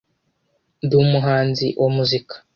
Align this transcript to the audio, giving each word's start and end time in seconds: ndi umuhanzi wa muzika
ndi 0.83 0.93
umuhanzi 1.03 1.67
wa 1.81 1.89
muzika 1.95 2.35